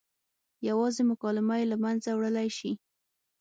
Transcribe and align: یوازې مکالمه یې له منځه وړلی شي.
یوازې 0.69 1.01
مکالمه 1.11 1.55
یې 1.59 1.65
له 1.71 1.77
منځه 1.83 2.09
وړلی 2.13 2.49
شي. 2.57 2.71